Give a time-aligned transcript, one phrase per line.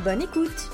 [0.00, 0.70] Bonne écoute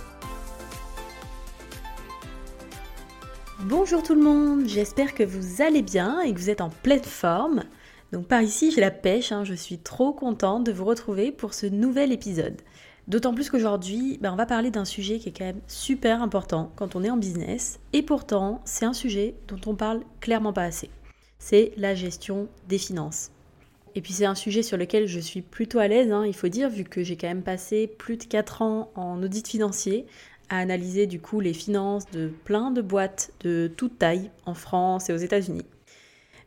[3.65, 7.03] Bonjour tout le monde, j'espère que vous allez bien et que vous êtes en pleine
[7.03, 7.65] forme.
[8.13, 9.45] Donc par ici j'ai la pêche, hein.
[9.45, 12.63] je suis trop contente de vous retrouver pour ce nouvel épisode.
[13.07, 16.73] D'autant plus qu'aujourd'hui, ben, on va parler d'un sujet qui est quand même super important
[16.77, 17.81] quand on est en business.
[17.93, 20.91] Et pourtant, c'est un sujet dont on parle clairement pas assez.
[21.39, 23.31] C'est la gestion des finances.
[23.95, 26.49] Et puis c'est un sujet sur lequel je suis plutôt à l'aise, hein, il faut
[26.49, 30.07] dire, vu que j'ai quand même passé plus de 4 ans en audit financier,
[30.49, 35.11] à analyser du coup les finances de plein de boîtes de toute taille en France
[35.11, 35.67] et aux États-Unis.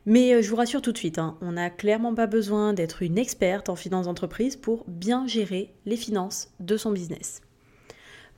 [0.04, 3.02] Mais euh, je vous rassure tout de suite, hein, on n'a clairement pas besoin d'être
[3.02, 7.40] une experte en finances d'entreprise pour bien gérer les finances de son business.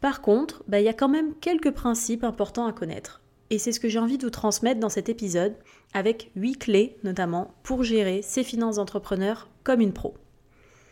[0.01, 3.23] Par contre, bah, il y a quand même quelques principes importants à connaître.
[3.51, 5.55] Et c'est ce que j'ai envie de vous transmettre dans cet épisode,
[5.93, 10.15] avec 8 clés notamment pour gérer ses finances d'entrepreneur comme une pro.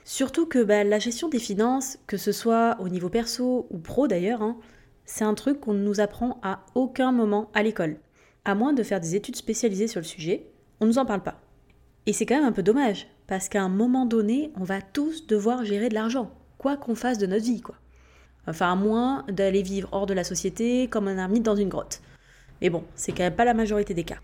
[0.04, 4.08] Surtout que bah, la gestion des finances, que ce soit au niveau perso ou pro
[4.08, 4.58] d'ailleurs, hein,
[5.04, 7.98] c'est un truc qu'on ne nous apprend à aucun moment à l'école.
[8.44, 10.46] À moins de faire des études spécialisées sur le sujet,
[10.80, 11.40] on nous en parle pas.
[12.06, 15.26] Et c'est quand même un peu dommage, parce qu'à un moment donné, on va tous
[15.26, 17.76] devoir gérer de l'argent, quoi qu'on fasse de notre vie, quoi.
[18.48, 22.00] Enfin, à moins d'aller vivre hors de la société comme un ermite dans une grotte.
[22.62, 24.20] Mais bon, c'est quand même pas la majorité des cas.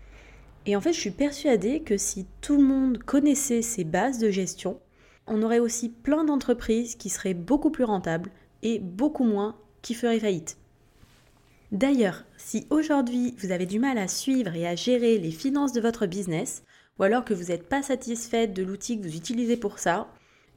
[0.65, 4.31] Et en fait, je suis persuadée que si tout le monde connaissait ces bases de
[4.31, 4.79] gestion,
[5.27, 8.31] on aurait aussi plein d'entreprises qui seraient beaucoup plus rentables
[8.63, 10.57] et beaucoup moins qui feraient faillite.
[11.71, 15.81] D'ailleurs, si aujourd'hui vous avez du mal à suivre et à gérer les finances de
[15.81, 16.63] votre business,
[16.97, 20.07] ou alors que vous n'êtes pas satisfait de l'outil que vous utilisez pour ça,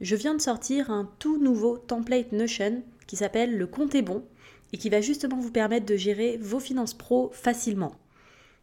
[0.01, 4.23] je viens de sortir un tout nouveau template Notion qui s'appelle le compte est bon
[4.73, 7.95] et qui va justement vous permettre de gérer vos finances pro facilement.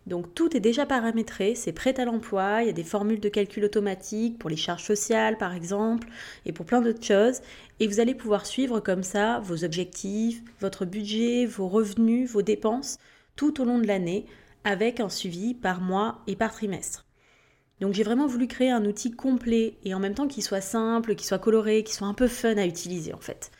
[0.06, 3.28] Donc tout est déjà paramétré, c'est prêt à l'emploi, il y a des formules de
[3.28, 6.08] calcul automatique pour les charges sociales par exemple,
[6.46, 7.40] et pour plein d'autres choses.
[7.78, 12.98] Et vous allez pouvoir suivre comme ça vos objectifs, votre budget, vos revenus, vos dépenses
[13.36, 14.26] tout au long de l'année,
[14.64, 17.06] avec un suivi par mois et par trimestre.
[17.80, 21.14] Donc j'ai vraiment voulu créer un outil complet et en même temps qui soit simple,
[21.14, 23.50] qui soit coloré, qui soit un peu fun à utiliser en fait.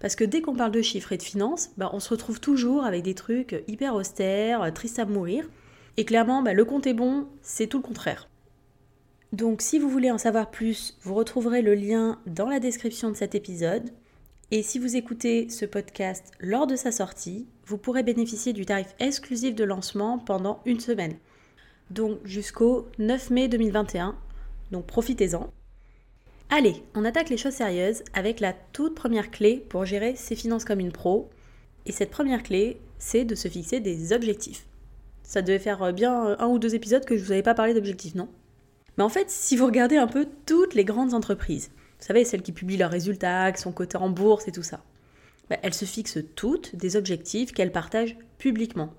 [0.00, 2.84] Parce que dès qu'on parle de chiffres et de finances, bah, on se retrouve toujours
[2.84, 5.48] avec des trucs hyper austères, tristes à mourir.
[5.96, 8.28] Et clairement, bah, le compte est bon, c'est tout le contraire.
[9.32, 13.16] Donc si vous voulez en savoir plus, vous retrouverez le lien dans la description de
[13.16, 13.90] cet épisode.
[14.52, 18.94] Et si vous écoutez ce podcast lors de sa sortie, vous pourrez bénéficier du tarif
[19.00, 21.16] exclusif de lancement pendant une semaine.
[21.90, 24.14] Donc jusqu'au 9 mai 2021.
[24.70, 25.52] Donc profitez-en.
[26.48, 30.64] Allez, on attaque les choses sérieuses avec la toute première clé pour gérer ses finances
[30.64, 31.28] comme une pro.
[31.86, 34.66] Et cette première clé, c'est de se fixer des objectifs.
[35.24, 37.54] Ça devait faire euh, bien euh, un ou deux épisodes que je vous avais pas
[37.54, 38.28] parlé d'objectifs, non?
[38.96, 42.42] Mais en fait, si vous regardez un peu toutes les grandes entreprises, vous savez, celles
[42.42, 44.84] qui publient leurs résultats, qui sont cotées en bourse et tout ça,
[45.50, 48.94] bah, elles se fixent toutes des objectifs qu'elles partagent publiquement.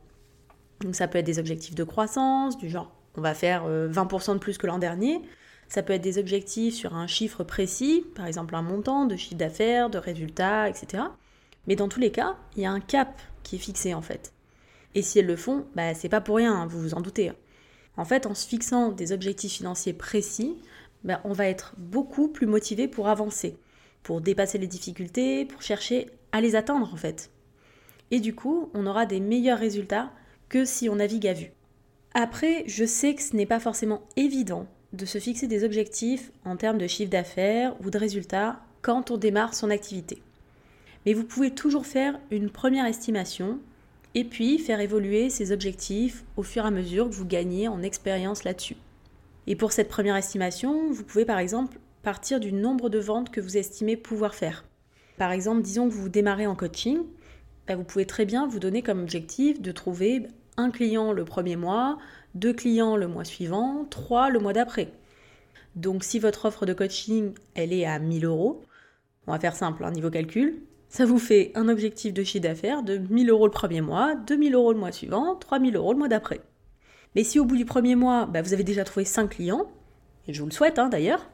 [0.81, 4.33] Donc ça peut être des objectifs de croissance, du genre on va faire 20% euh,
[4.35, 5.21] de plus que l'an dernier.
[5.69, 9.35] Ça peut être des objectifs sur un chiffre précis, par exemple un montant de chiffre
[9.35, 11.03] d'affaires, de résultats, etc.
[11.67, 14.33] Mais dans tous les cas, il y a un cap qui est fixé en fait.
[14.95, 17.31] Et si elles le font, bah, c'est pas pour rien, hein, vous vous en doutez.
[17.97, 20.55] En fait, en se fixant des objectifs financiers précis,
[21.03, 23.57] bah, on va être beaucoup plus motivé pour avancer,
[24.03, 27.29] pour dépasser les difficultés, pour chercher à les atteindre en fait.
[28.09, 30.11] Et du coup, on aura des meilleurs résultats
[30.47, 31.51] que si on navigue à vue.
[32.13, 36.55] Après, je sais que ce n'est pas forcément évident de se fixer des objectifs en
[36.55, 40.21] termes de chiffre d'affaires ou de résultats quand on démarre son activité.
[41.05, 43.59] Mais vous pouvez toujours faire une première estimation
[44.15, 47.83] et puis faire évoluer ces objectifs au fur et à mesure que vous gagnez en
[47.83, 48.77] expérience là-dessus.
[49.45, 53.41] Et pour cette première estimation, vous pouvez par exemple partir du nombre de ventes que
[53.41, 54.65] vous estimez pouvoir faire.
[55.17, 56.99] Par exemple, disons que vous démarrez en coaching,
[57.67, 60.23] bah, vous pouvez très bien vous donner comme objectif de trouver
[60.57, 61.99] un client le premier mois,
[62.33, 64.91] deux clients le mois suivant, trois le mois d'après.
[65.75, 68.63] Donc si votre offre de coaching, elle est à 1000 euros,
[69.27, 72.81] on va faire simple, hein, niveau calcul, ça vous fait un objectif de chiffre d'affaires
[72.81, 76.07] de 1000 euros le premier mois, 2000 euros le mois suivant, 3000 euros le mois
[76.07, 76.41] d'après.
[77.15, 79.69] Mais si au bout du premier mois, bah, vous avez déjà trouvé 5 clients,
[80.27, 81.29] et je vous le souhaite hein, d'ailleurs,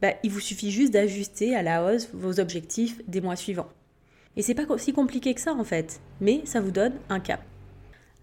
[0.00, 3.68] bah, il vous suffit juste d'ajuster à la hausse vos objectifs des mois suivants.
[4.36, 7.40] Et c'est pas si compliqué que ça en fait, mais ça vous donne un cap.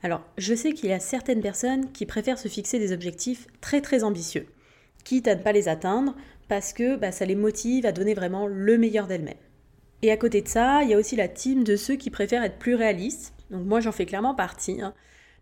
[0.03, 3.81] Alors, je sais qu'il y a certaines personnes qui préfèrent se fixer des objectifs très
[3.81, 4.47] très ambitieux,
[5.03, 6.15] quitte à ne pas les atteindre,
[6.47, 9.35] parce que bah, ça les motive à donner vraiment le meilleur d'elles-mêmes.
[10.01, 12.43] Et à côté de ça, il y a aussi la team de ceux qui préfèrent
[12.43, 13.33] être plus réalistes.
[13.49, 14.93] Donc moi j'en fais clairement partie, hein,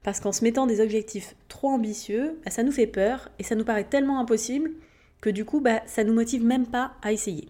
[0.03, 3.55] parce qu'en se mettant des objectifs trop ambitieux, bah, ça nous fait peur et ça
[3.55, 4.71] nous paraît tellement impossible
[5.21, 7.49] que du coup bah, ça nous motive même pas à essayer.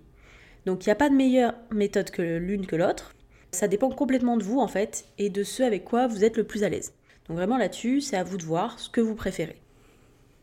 [0.66, 3.15] Donc il n'y a pas de meilleure méthode que l'une que l'autre.
[3.56, 6.44] Ça dépend complètement de vous en fait et de ce avec quoi vous êtes le
[6.44, 6.94] plus à l'aise.
[7.30, 9.62] Donc vraiment là-dessus, c'est à vous de voir ce que vous préférez.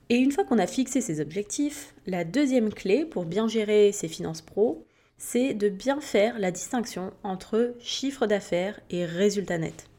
[0.08, 4.08] Et une fois qu'on a fixé ses objectifs, la deuxième clé pour bien gérer ses
[4.08, 4.86] finances pro,
[5.18, 9.90] c'est de bien faire la distinction entre chiffre d'affaires et résultat net.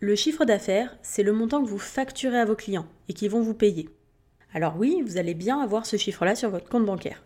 [0.00, 3.40] Le chiffre d'affaires, c'est le montant que vous facturez à vos clients et qui vont
[3.40, 3.88] vous payer.
[4.52, 7.22] Alors oui, vous allez bien avoir ce chiffre-là sur votre compte bancaire.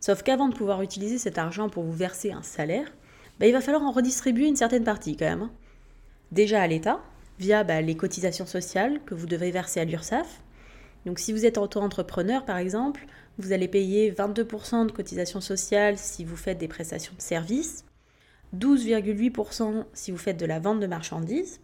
[0.00, 2.90] Sauf qu'avant de pouvoir utiliser cet argent pour vous verser un salaire,
[3.40, 5.42] bah, il va falloir en redistribuer une certaine partie quand même.
[5.42, 5.52] Hein.
[6.30, 7.00] Déjà à l'État,
[7.38, 10.42] via bah, les cotisations sociales que vous devez verser à l'URSSAF.
[11.06, 13.06] Donc si vous êtes auto-entrepreneur par exemple,
[13.38, 17.86] vous allez payer 22% de cotisations sociales si vous faites des prestations de services,
[18.54, 21.60] 12,8% si vous faites de la vente de marchandises.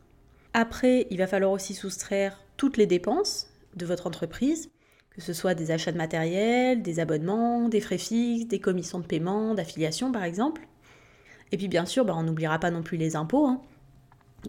[0.55, 4.71] Après, il va falloir aussi soustraire toutes les dépenses de votre entreprise,
[5.11, 9.07] que ce soit des achats de matériel, des abonnements, des frais fixes, des commissions de
[9.07, 10.67] paiement, d'affiliation par exemple.
[11.53, 13.47] Et puis bien sûr, bah, on n'oubliera pas non plus les impôts.
[13.47, 13.63] Hein.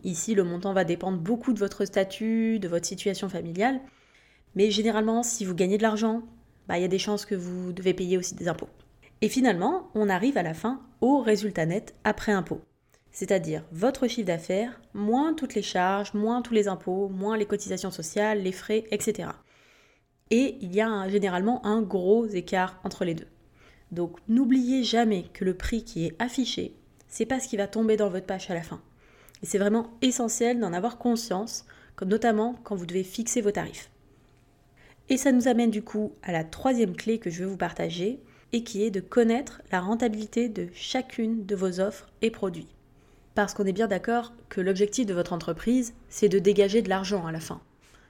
[0.04, 3.80] Ici, le montant va dépendre beaucoup de votre statut, de votre situation familiale.
[4.56, 6.24] Mais généralement, si vous gagnez de l'argent,
[6.68, 8.70] bah, il y a des chances que vous devez payer aussi des impôts.
[9.22, 12.62] Et finalement, on arrive à la fin au résultat net après impôt.
[13.12, 17.90] C'est-à-dire votre chiffre d'affaires, moins toutes les charges, moins tous les impôts, moins les cotisations
[17.90, 19.30] sociales, les frais, etc.
[20.30, 23.28] Et il y a généralement un gros écart entre les deux.
[23.92, 26.76] Donc n'oubliez jamais que le prix qui est affiché,
[27.08, 28.82] c'est pas ce qui va tomber dans votre page à la fin.
[29.44, 31.66] Et c'est vraiment essentiel d'en avoir conscience,
[32.06, 33.90] notamment quand vous devez fixer vos tarifs.
[35.10, 38.20] Et ça nous amène du coup à la troisième clé que je vais vous partager,
[38.54, 42.68] et qui est de connaître la rentabilité de chacune de vos offres et produits.
[43.36, 47.26] Parce qu'on est bien d'accord que l'objectif de votre entreprise, c'est de dégager de l'argent
[47.26, 47.62] à la fin.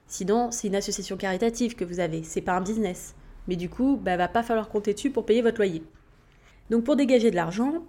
[0.08, 3.16] Sinon, c'est une association caritative que vous avez, c'est pas un business.
[3.48, 5.84] Mais du coup, bah, va pas falloir compter dessus pour payer votre loyer.
[6.70, 7.84] Donc pour dégager de l'argent,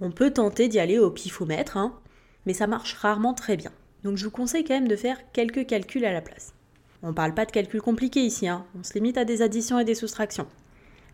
[0.00, 1.98] on peut tenter d'y aller au pifomètre, hein,
[2.44, 3.72] mais ça marche rarement très bien.
[4.04, 6.54] Donc je vous conseille quand même de faire quelques calculs à la place.
[7.02, 8.66] On ne parle pas de calculs compliqués ici, hein.
[8.78, 10.46] on se limite à des additions et des soustractions.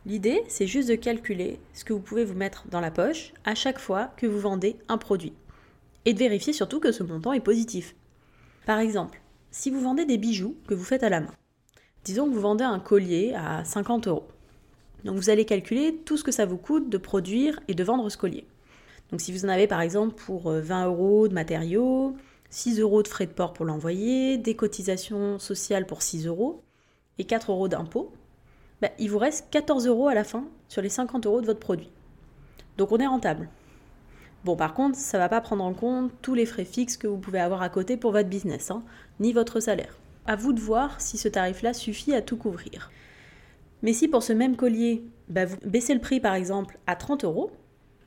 [0.05, 3.55] L'idée, c'est juste de calculer ce que vous pouvez vous mettre dans la poche à
[3.55, 5.33] chaque fois que vous vendez un produit.
[6.05, 7.95] Et de vérifier surtout que ce montant est positif.
[8.67, 9.21] Par exemple,
[9.53, 11.35] si vous vendez des bijoux que vous faites à la main,
[12.05, 14.27] disons que vous vendez un collier à 50 euros.
[15.05, 18.09] Donc vous allez calculer tout ce que ça vous coûte de produire et de vendre
[18.09, 18.45] ce collier.
[19.13, 22.17] Donc si vous en avez par exemple pour 20 euh, euros de matériaux,
[22.49, 26.63] 6 euros de frais de port pour l'envoyer, des cotisations sociales pour 6 euros
[27.19, 28.11] et 4 euros d'impôts,
[28.81, 31.61] bah, il vous reste 14 euros à la fin sur les 50 euros de votre
[31.61, 31.91] produit.
[32.79, 33.51] Donc on est rentable.
[34.45, 37.07] Bon, par contre, ça ne va pas prendre en compte tous les frais fixes que
[37.07, 38.83] vous pouvez avoir à côté pour votre business, hein,
[39.21, 39.99] ni votre salaire.
[40.27, 42.91] À vous de voir si ce tarif-là suffit à tout couvrir.
[43.83, 47.25] Mais si pour ce même collier, bah, vous baissez le prix par exemple à 30
[47.25, 47.53] euros,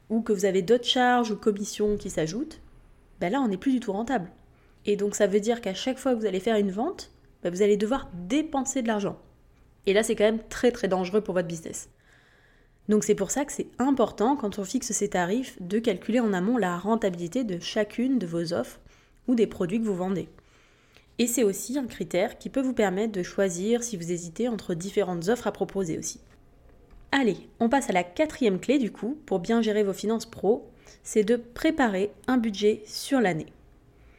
[0.10, 2.62] ou que vous avez d'autres charges ou commissions qui s'ajoutent,
[3.20, 4.30] ben là on n'est plus du tout rentable.
[4.86, 7.12] Et donc ça veut dire qu'à chaque fois que vous allez faire une vente,
[7.44, 9.18] ben vous allez devoir dépenser de l'argent.
[9.86, 11.90] Et là c'est quand même très très dangereux pour votre business.
[12.88, 16.34] Donc c'est pour ça que c'est important quand on fixe ces tarifs de calculer en
[16.34, 18.80] amont la rentabilité de chacune de vos offres
[19.28, 20.30] ou des produits que vous vendez.
[21.18, 24.74] Et c'est aussi un critère qui peut vous permettre de choisir si vous hésitez entre
[24.74, 26.20] différentes offres à proposer aussi.
[27.18, 30.70] Allez, on passe à la quatrième clé du coup pour bien gérer vos finances pro,
[31.02, 33.54] c'est de préparer un budget sur l'année.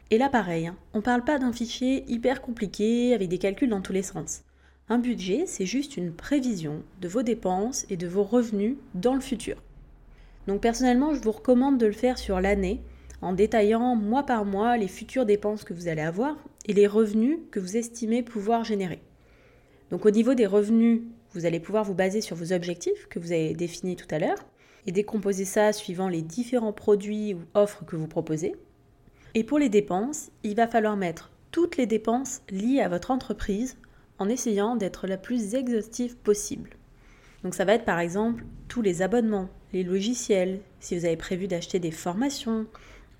[0.09, 3.69] Et là pareil, hein, on ne parle pas d'un fichier hyper compliqué avec des calculs
[3.69, 4.41] dans tous les sens.
[4.89, 9.21] Un budget, c'est juste une prévision de vos dépenses et de vos revenus dans le
[9.21, 9.61] futur.
[10.47, 12.81] Donc personnellement, je vous recommande de le faire sur l'année
[13.21, 16.35] en détaillant mois par mois les futures dépenses que vous allez avoir
[16.65, 19.01] et les revenus que vous estimez pouvoir générer.
[19.91, 21.01] Donc au niveau des revenus
[21.33, 24.45] vous allez pouvoir vous baser sur vos objectifs que vous avez définis tout à l'heure
[24.85, 28.55] et décomposer ça suivant les différents produits ou offres que vous proposez.
[29.35, 33.77] Et pour les dépenses, il va falloir mettre toutes les dépenses liées à votre entreprise
[34.19, 36.71] en essayant d'être la plus exhaustive possible.
[37.43, 41.47] Donc ça va être par exemple tous les abonnements, les logiciels, si vous avez prévu
[41.47, 42.65] d'acheter des formations,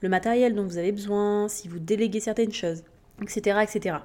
[0.02, 2.84] le matériel dont vous avez besoin, si vous déléguez certaines choses,
[3.22, 3.60] etc.
[3.64, 3.98] etc.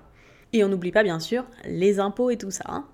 [0.52, 2.64] Et on n'oublie pas bien sûr les impôts et tout ça.
[2.66, 2.86] Hein.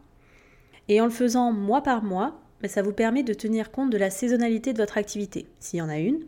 [0.88, 3.98] Et en le faisant mois par mois, ben, ça vous permet de tenir compte de
[3.98, 6.24] la saisonnalité de votre activité, s'il y en a une,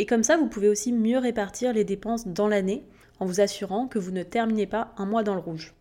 [0.00, 2.84] Et comme ça, vous pouvez aussi mieux répartir les dépenses dans l'année
[3.18, 5.74] en vous assurant que vous ne terminez pas un mois dans le rouge.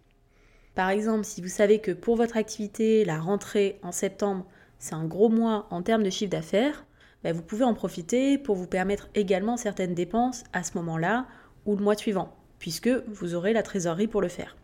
[0.74, 4.46] Par exemple, si vous savez que pour votre activité, la rentrée en septembre,
[4.79, 6.86] c'est un gros mois en termes de chiffre d'affaires,
[7.24, 11.25] ben, vous pouvez en profiter pour vous permettre également certaines dépenses à ce moment-là
[11.65, 14.55] ou le mois suivant, puisque vous aurez la trésorerie pour le faire.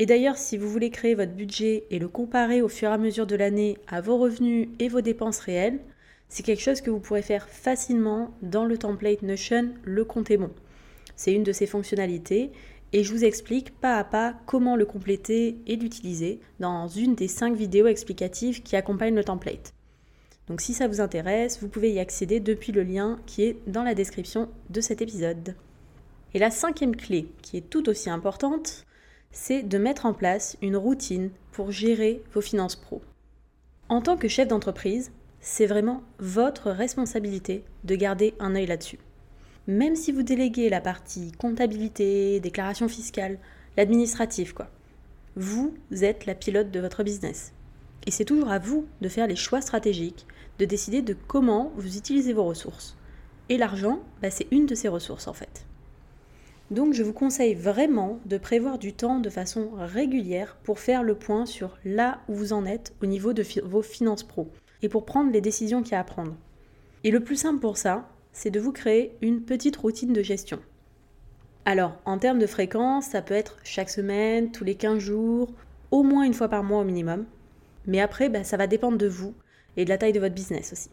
[0.00, 2.96] Et d'ailleurs, si vous voulez créer votre budget et le comparer au fur et à
[2.96, 5.78] mesure de l'année à vos revenus et vos dépenses réelles,
[6.30, 10.38] c'est quelque chose que vous pourrez faire facilement dans le template Notion Le compte est
[10.38, 10.48] bon.
[11.16, 12.50] C'est une de ses fonctionnalités
[12.94, 17.28] et je vous explique pas à pas comment le compléter et l'utiliser dans une des
[17.28, 19.74] cinq vidéos explicatives qui accompagnent le template.
[20.46, 23.82] Donc si ça vous intéresse, vous pouvez y accéder depuis le lien qui est dans
[23.82, 25.54] la description de cet épisode.
[26.32, 28.86] Et la cinquième clé, qui est tout aussi importante,
[29.32, 33.00] c'est de mettre en place une routine pour gérer vos finances pro.
[33.88, 38.98] En tant que chef d'entreprise, c'est vraiment votre responsabilité de garder un œil là-dessus.
[39.66, 43.38] Même si vous déléguez la partie comptabilité, déclaration fiscale,
[43.76, 44.68] l'administratif, quoi.
[45.36, 47.52] Vous êtes la pilote de votre business.
[48.06, 50.26] Et c'est toujours à vous de faire les choix stratégiques,
[50.58, 52.96] de décider de comment vous utilisez vos ressources.
[53.48, 55.66] Et l'argent, bah, c'est une de ces ressources en fait.
[56.70, 61.16] Donc je vous conseille vraiment de prévoir du temps de façon régulière pour faire le
[61.16, 64.48] point sur là où vous en êtes au niveau de vos finances pro
[64.82, 66.36] et pour prendre les décisions qu'il y a à prendre.
[67.02, 70.60] Et le plus simple pour ça, c'est de vous créer une petite routine de gestion.
[71.64, 75.52] Alors, en termes de fréquence, ça peut être chaque semaine, tous les 15 jours,
[75.90, 77.26] au moins une fois par mois au minimum.
[77.86, 79.34] Mais après, bah, ça va dépendre de vous
[79.76, 80.90] et de la taille de votre business aussi.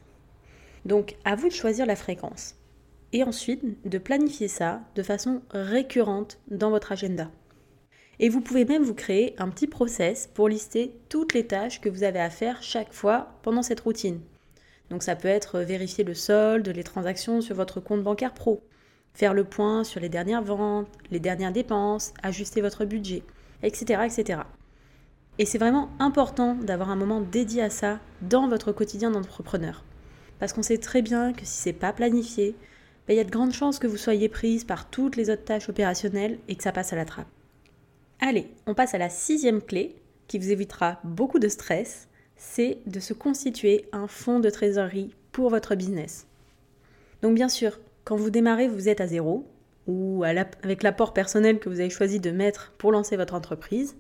[0.86, 2.57] Donc, à vous de choisir la fréquence.
[3.14, 7.32] Et ensuite, de planifier ça de façon récurrente dans votre agenda.
[8.20, 11.90] Et vous pouvez même vous créer un petit process pour lister toutes les tâches que
[11.90, 14.20] vous avez à faire chaque fois pendant cette routine.
[14.90, 18.64] Donc ça peut être vérifier le solde, les transactions sur votre compte bancaire pro,
[19.14, 23.24] faire le point sur les dernières ventes, les dernières dépenses, ajuster votre budget,
[23.64, 24.02] etc.
[24.06, 24.42] etc.
[25.40, 29.84] Et c'est vraiment important d'avoir un moment dédié à ça dans votre quotidien d'entrepreneur.
[30.40, 32.56] Parce qu'on sait très bien que si c'est pas planifié,
[33.14, 35.70] il y a de grandes chances que vous soyez prise par toutes les autres tâches
[35.70, 37.28] opérationnelles et que ça passe à la trappe.
[38.20, 39.96] Allez, on passe à la sixième clé
[40.28, 45.50] qui vous évitera beaucoup de stress, c'est de se constituer un fonds de trésorerie pour
[45.50, 46.28] votre business.
[47.22, 49.48] Donc bien sûr, quand vous démarrez, vous êtes à zéro,
[49.88, 53.96] ou avec l'apport personnel que vous avez choisi de mettre pour lancer votre entreprise.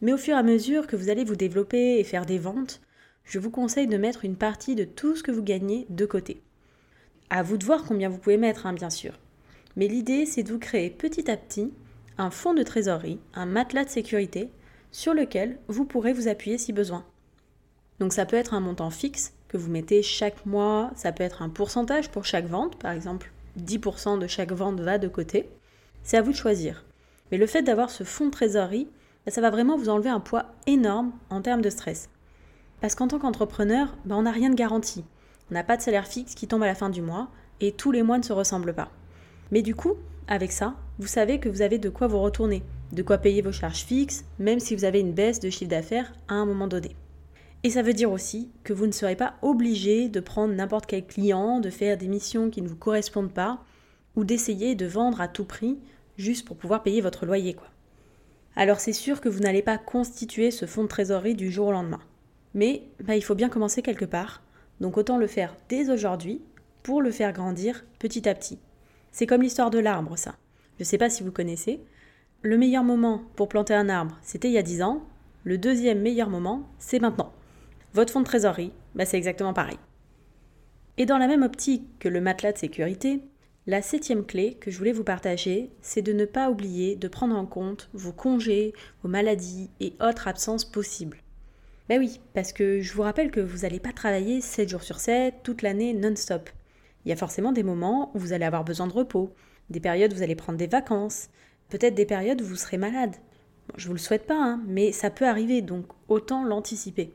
[0.00, 2.80] Mais au fur et à mesure que vous allez vous développer et faire des ventes,
[3.24, 6.42] je vous conseille de mettre une partie de tout ce que vous gagnez de côté.
[7.30, 9.12] À vous de voir combien vous pouvez mettre, hein, bien sûr.
[9.76, 11.72] Mais l'idée, c'est de vous créer petit à petit
[12.18, 14.50] un fonds de trésorerie, un matelas de sécurité
[14.92, 17.04] sur lequel vous pourrez vous appuyer si besoin.
[17.98, 21.42] Donc ça peut être un montant fixe que vous mettez chaque mois, ça peut être
[21.42, 25.48] un pourcentage pour chaque vente, par exemple 10% de chaque vente va de côté.
[26.02, 26.84] C'est à vous de choisir.
[27.30, 28.88] Mais le fait d'avoir ce fonds de trésorerie,
[29.24, 32.08] bah, ça va vraiment vous enlever un poids énorme en termes de stress.
[32.80, 35.04] Parce qu'en tant qu'entrepreneur, bah, on n'a rien de garanti.
[35.50, 37.28] On n'a pas de salaire fixe qui tombe à la fin du mois
[37.60, 38.90] et tous les mois ne se ressemblent pas.
[39.50, 39.94] Mais du coup,
[40.26, 43.52] avec ça, vous savez que vous avez de quoi vous retourner, de quoi payer vos
[43.52, 46.96] charges fixes, même si vous avez une baisse de chiffre d'affaires à un moment donné.
[47.62, 51.06] Et ça veut dire aussi que vous ne serez pas obligé de prendre n'importe quel
[51.06, 53.64] client, de faire des missions qui ne vous correspondent pas,
[54.16, 55.78] ou d'essayer de vendre à tout prix
[56.16, 57.56] juste pour pouvoir payer votre loyer.
[58.56, 61.72] Alors c'est sûr que vous n'allez pas constituer ce fonds de trésorerie du jour au
[61.72, 62.00] lendemain.
[62.54, 64.42] Mais bah, il faut bien commencer quelque part,
[64.80, 66.42] donc autant le faire dès aujourd'hui
[66.82, 68.58] pour le faire grandir petit à petit.
[69.12, 70.36] C'est comme l'histoire de l'arbre, ça.
[70.78, 71.80] Je ne sais pas si vous connaissez.
[72.42, 75.02] Le meilleur moment pour planter un arbre, c'était il y a 10 ans.
[75.44, 77.32] Le deuxième meilleur moment, c'est maintenant.
[77.94, 79.78] Votre fonds de trésorerie, bah c'est exactement pareil.
[80.98, 83.20] Et dans la même optique que le matelas de sécurité,
[83.66, 87.34] la septième clé que je voulais vous partager, c'est de ne pas oublier de prendre
[87.34, 91.23] en compte vos congés, vos maladies et autres absences possibles.
[91.88, 95.00] Ben oui, parce que je vous rappelle que vous n'allez pas travailler 7 jours sur
[95.00, 96.48] 7 toute l'année non-stop.
[97.04, 99.34] Il y a forcément des moments où vous allez avoir besoin de repos,
[99.68, 101.28] des périodes où vous allez prendre des vacances,
[101.68, 103.16] peut-être des périodes où vous serez malade.
[103.76, 107.14] Je vous le souhaite pas, hein, mais ça peut arriver, donc autant l'anticiper.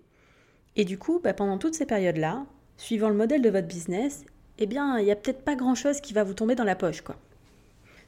[0.76, 2.46] Et du coup, bah, pendant toutes ces périodes-là,
[2.78, 4.24] suivant le modèle de votre business,
[4.60, 7.02] eh bien, il n'y a peut-être pas grand-chose qui va vous tomber dans la poche,
[7.02, 7.16] quoi.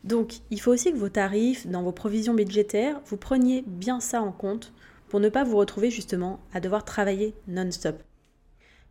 [0.03, 4.22] Donc, il faut aussi que vos tarifs, dans vos provisions budgétaires, vous preniez bien ça
[4.22, 4.74] en compte
[5.12, 8.01] pour ne pas vous retrouver justement à devoir travailler non-stop.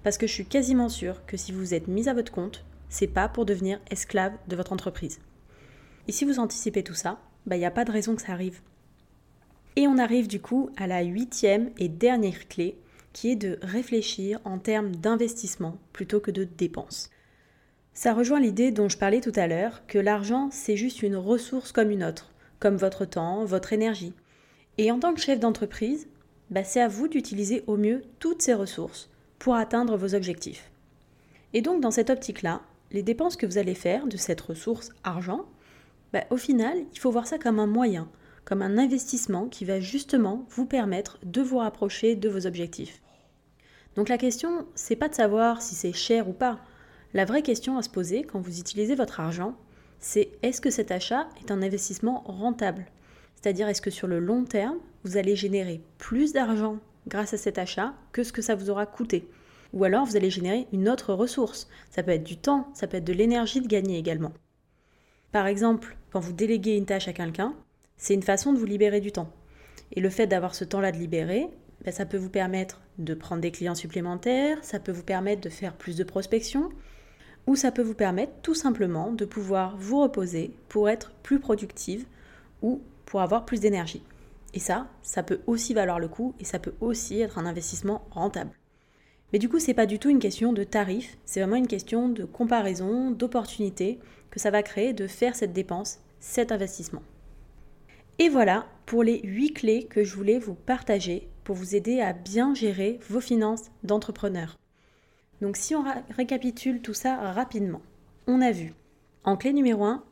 [0.03, 3.07] Parce que je suis quasiment sûre que si vous êtes mis à votre compte, c'est
[3.07, 5.19] pas pour devenir esclave de votre entreprise.
[6.09, 8.33] Et si vous anticipez tout ça, il bah, n'y a pas de raison que ça
[8.33, 8.61] arrive.
[9.77, 12.77] Et on arrive du coup à la huitième et dernière clé,
[13.15, 17.09] qui est de réfléchir en termes d'investissement plutôt que de dépenses.
[17.95, 21.73] Ça rejoint l'idée dont je parlais tout à l'heure, que l'argent, c'est juste une ressource
[21.73, 24.13] comme une autre, comme votre temps, votre énergie.
[24.77, 26.09] Et en tant que chef d'entreprise,
[26.51, 30.71] bah, c'est à vous d'utiliser au mieux toutes ces ressources pour atteindre vos objectifs.
[31.53, 32.61] Et donc dans cette optique-là,
[32.93, 35.47] les dépenses que vous allez faire de cette ressource argent,
[36.13, 38.09] bah, au final, il faut voir ça comme un moyen,
[38.45, 43.01] comme un investissement qui va justement vous permettre de vous rapprocher de vos objectifs.
[43.95, 46.59] Donc la question, c'est pas de savoir si c'est cher ou pas.
[47.15, 49.57] La vraie question à se poser quand vous utilisez votre argent,
[49.99, 52.87] c'est est-ce que cet achat est un investissement rentable?
[53.41, 56.79] C'est-à-dire est-ce que sur le long terme, vous allez générer plus d'argent
[57.09, 59.29] grâce à cet achat que ce que ça vous aura coûté?
[59.73, 61.69] Ou alors vous allez générer une autre ressource.
[61.91, 64.33] Ça peut être du temps, ça peut être de l'énergie de gagner également.
[65.33, 67.55] Par exemple, quand vous déléguez une tâche à quelqu'un,
[67.97, 69.31] c'est une façon de vous libérer du temps.
[69.93, 71.49] Et le fait d'avoir ce temps-là de libérer,
[71.85, 75.49] ben, ça peut vous permettre de prendre des clients supplémentaires, ça peut vous permettre de
[75.49, 76.71] faire plus de prospection,
[77.47, 82.05] ou ça peut vous permettre tout simplement de pouvoir vous reposer pour être plus productive
[82.63, 84.05] ou pour avoir plus d'énergie.
[84.55, 88.07] Et ça, ça peut aussi valoir le coup et ça peut aussi être un investissement
[88.13, 88.53] rentable.
[89.33, 92.09] Mais du coup, c'est pas du tout une question de tarif, c'est vraiment une question
[92.09, 93.99] de comparaison, d'opportunité
[94.31, 97.03] que ça va créer de faire cette dépense, cet investissement.
[98.21, 102.13] Et voilà pour les 8 clés que je voulais vous partager pour vous aider à
[102.13, 104.57] bien gérer vos finances d'entrepreneur.
[105.41, 107.83] Donc si on récapitule tout ça rapidement,
[108.29, 108.73] on a vu
[109.25, 110.05] en clé numéro 1,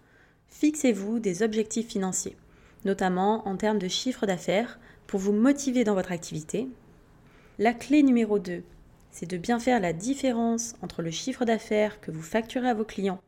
[0.49, 2.37] fixez-vous des objectifs financiers,
[2.85, 6.68] notamment en termes de chiffre d'affaires pour vous motiver dans votre activité.
[7.58, 8.62] La clé numéro 2,
[9.11, 12.85] c'est de bien faire la différence entre le chiffre d'affaires que vous facturez à vos
[12.85, 13.20] clients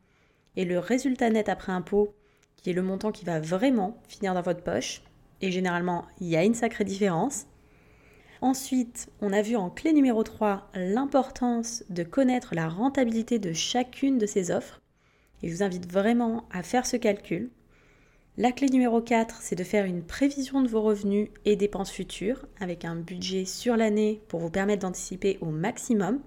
[0.55, 2.13] et le résultat net après impôt
[2.61, 5.01] qui est le montant qui va vraiment finir dans votre poche.
[5.41, 7.47] Et généralement, il y a une sacrée différence.
[8.41, 14.17] Ensuite, on a vu en clé numéro 3 l'importance de connaître la rentabilité de chacune
[14.17, 14.81] de ces offres.
[15.41, 17.49] Et je vous invite vraiment à faire ce calcul.
[18.37, 22.45] La clé numéro 4, c'est de faire une prévision de vos revenus et dépenses futures
[22.61, 26.21] avec un budget sur l'année pour vous permettre d'anticiper au maximum.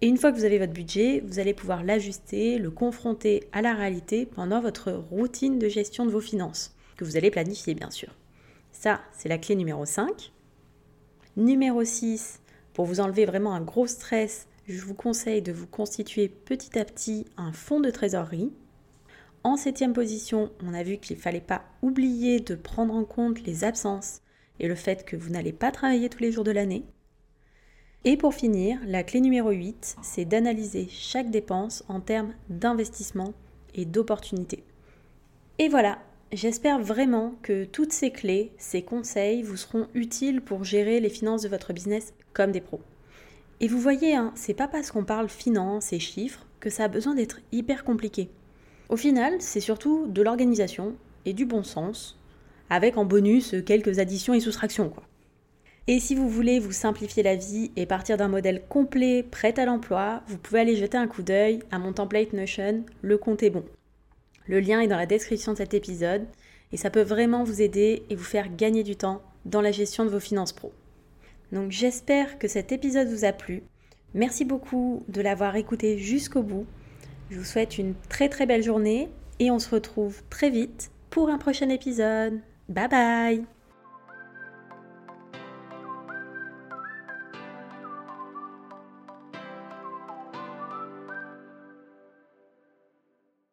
[0.00, 3.62] Et une fois que vous avez votre budget, vous allez pouvoir l'ajuster, le confronter à
[3.62, 7.90] la réalité pendant votre routine de gestion de vos finances, que vous allez planifier bien
[7.90, 8.14] sûr.
[8.70, 10.32] Ça, c'est la clé numéro 5.
[11.36, 12.40] Numéro 6,
[12.74, 16.84] pour vous enlever vraiment un gros stress, je vous conseille de vous constituer petit à
[16.84, 18.52] petit un fonds de trésorerie.
[19.48, 23.40] En septième position, on a vu qu'il ne fallait pas oublier de prendre en compte
[23.46, 24.20] les absences
[24.60, 26.84] et le fait que vous n'allez pas travailler tous les jours de l'année.
[28.04, 33.32] Et pour finir, la clé numéro 8, c'est d'analyser chaque dépense en termes d'investissement
[33.74, 34.64] et d'opportunité.
[35.58, 35.98] Et voilà,
[36.30, 41.40] j'espère vraiment que toutes ces clés, ces conseils vous seront utiles pour gérer les finances
[41.40, 42.82] de votre business comme des pros.
[43.60, 46.88] Et vous voyez, hein, c'est pas parce qu'on parle finances et chiffres que ça a
[46.88, 48.28] besoin d'être hyper compliqué.
[48.88, 52.18] Au final, c'est surtout de l'organisation et du bon sens,
[52.70, 54.92] avec en bonus quelques additions et soustractions.
[55.86, 59.64] Et si vous voulez vous simplifier la vie et partir d'un modèle complet, prêt à
[59.64, 63.50] l'emploi, vous pouvez aller jeter un coup d'œil à mon template Notion, le compte est
[63.50, 63.64] bon.
[64.46, 66.26] Le lien est dans la description de cet épisode
[66.72, 70.04] et ça peut vraiment vous aider et vous faire gagner du temps dans la gestion
[70.04, 70.72] de vos finances pro.
[71.52, 73.62] Donc j'espère que cet épisode vous a plu.
[74.12, 76.66] Merci beaucoup de l'avoir écouté jusqu'au bout.
[77.30, 81.28] Je vous souhaite une très très belle journée et on se retrouve très vite pour
[81.28, 82.40] un prochain épisode.
[82.68, 83.57] Bye bye